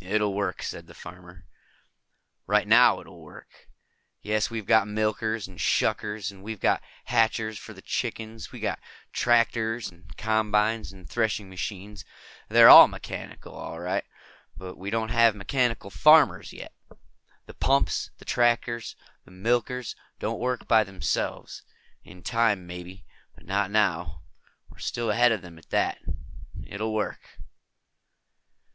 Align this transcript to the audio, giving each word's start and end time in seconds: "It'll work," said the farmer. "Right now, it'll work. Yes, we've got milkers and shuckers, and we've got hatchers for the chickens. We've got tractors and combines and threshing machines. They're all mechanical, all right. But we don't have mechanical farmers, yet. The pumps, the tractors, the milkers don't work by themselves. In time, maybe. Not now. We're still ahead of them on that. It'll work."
"It'll 0.00 0.32
work," 0.32 0.62
said 0.62 0.86
the 0.86 0.94
farmer. 0.94 1.44
"Right 2.46 2.66
now, 2.66 2.98
it'll 3.00 3.20
work. 3.20 3.68
Yes, 4.22 4.48
we've 4.48 4.64
got 4.64 4.88
milkers 4.88 5.46
and 5.46 5.58
shuckers, 5.58 6.30
and 6.32 6.42
we've 6.42 6.60
got 6.60 6.82
hatchers 7.04 7.58
for 7.58 7.74
the 7.74 7.82
chickens. 7.82 8.52
We've 8.52 8.62
got 8.62 8.80
tractors 9.12 9.90
and 9.90 10.16
combines 10.16 10.92
and 10.92 11.06
threshing 11.06 11.50
machines. 11.50 12.06
They're 12.48 12.70
all 12.70 12.88
mechanical, 12.88 13.54
all 13.54 13.78
right. 13.78 14.06
But 14.56 14.78
we 14.78 14.88
don't 14.88 15.10
have 15.10 15.34
mechanical 15.36 15.90
farmers, 15.90 16.54
yet. 16.54 16.72
The 17.44 17.52
pumps, 17.52 18.10
the 18.16 18.24
tractors, 18.24 18.96
the 19.26 19.30
milkers 19.30 19.94
don't 20.18 20.40
work 20.40 20.66
by 20.66 20.84
themselves. 20.84 21.64
In 22.02 22.22
time, 22.22 22.66
maybe. 22.66 23.04
Not 23.38 23.70
now. 23.70 24.22
We're 24.70 24.78
still 24.78 25.10
ahead 25.10 25.32
of 25.32 25.42
them 25.42 25.58
on 25.58 25.64
that. 25.68 25.98
It'll 26.66 26.94
work." 26.94 27.36